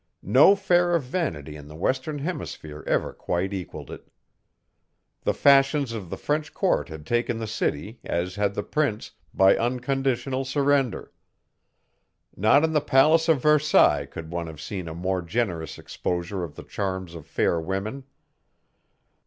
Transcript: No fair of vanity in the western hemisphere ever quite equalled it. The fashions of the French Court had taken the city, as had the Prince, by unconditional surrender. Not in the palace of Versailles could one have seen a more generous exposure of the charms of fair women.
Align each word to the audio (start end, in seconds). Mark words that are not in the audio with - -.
No 0.23 0.55
fair 0.55 0.95
of 0.95 1.03
vanity 1.03 1.55
in 1.55 1.67
the 1.67 1.75
western 1.75 2.17
hemisphere 2.17 2.83
ever 2.87 3.13
quite 3.13 3.53
equalled 3.53 3.91
it. 3.91 4.07
The 5.21 5.33
fashions 5.35 5.91
of 5.93 6.09
the 6.09 6.17
French 6.17 6.55
Court 6.55 6.89
had 6.89 7.05
taken 7.05 7.37
the 7.37 7.45
city, 7.45 7.99
as 8.03 8.33
had 8.33 8.55
the 8.55 8.63
Prince, 8.63 9.11
by 9.31 9.55
unconditional 9.55 10.43
surrender. 10.43 11.11
Not 12.35 12.63
in 12.63 12.73
the 12.73 12.81
palace 12.81 13.29
of 13.29 13.43
Versailles 13.43 14.07
could 14.07 14.31
one 14.31 14.47
have 14.47 14.59
seen 14.59 14.87
a 14.87 14.95
more 14.95 15.21
generous 15.21 15.77
exposure 15.77 16.43
of 16.43 16.55
the 16.55 16.63
charms 16.63 17.13
of 17.13 17.27
fair 17.27 17.61
women. 17.61 18.05